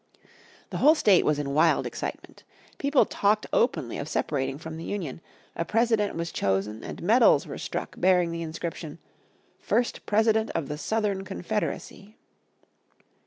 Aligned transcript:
The 0.71 0.77
whole 0.77 0.95
state 0.95 1.23
was 1.25 1.37
in 1.37 1.53
wild 1.53 1.85
excitement. 1.85 2.43
People 2.79 3.05
talked 3.05 3.45
openly 3.53 3.99
of 3.99 4.09
separating 4.09 4.57
from 4.57 4.77
the 4.77 4.83
Union, 4.83 5.21
a 5.55 5.63
President 5.63 6.15
was 6.15 6.31
chosen 6.31 6.83
and 6.83 7.03
medals 7.03 7.45
were 7.45 7.59
struck 7.59 7.93
bearing 7.99 8.31
the 8.31 8.41
inscription, 8.41 8.97
"First 9.59 10.03
President 10.07 10.49
of 10.55 10.69
the 10.69 10.77
Southern 10.79 11.23
Confederacy." 11.23 12.17